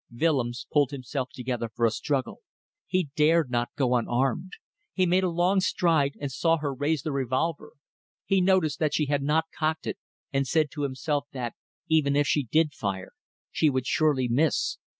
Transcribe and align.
."Willems 0.19 0.65
pulled 0.73 0.89
himself 0.89 1.29
together 1.31 1.69
for 1.69 1.85
a 1.85 1.91
struggle. 1.91 2.39
He 2.87 3.09
dared 3.15 3.51
not 3.51 3.69
go 3.75 3.93
unarmed. 3.95 4.53
He 4.93 5.05
made 5.05 5.23
a 5.23 5.29
long 5.29 5.59
stride, 5.59 6.13
and 6.19 6.31
saw 6.31 6.57
her 6.57 6.73
raise 6.73 7.03
the 7.03 7.11
revolver. 7.11 7.73
He 8.25 8.41
noticed 8.41 8.79
that 8.79 8.95
she 8.95 9.05
had 9.05 9.21
not 9.21 9.51
cocked 9.55 9.85
it, 9.85 9.99
and 10.33 10.47
said 10.47 10.71
to 10.71 10.81
himself 10.81 11.27
that, 11.33 11.53
even 11.87 12.15
if 12.15 12.25
she 12.25 12.41
did 12.41 12.73
fire, 12.73 13.11
she 13.51 13.69
would 13.69 13.85
surely 13.85 14.27
miss. 14.27 14.79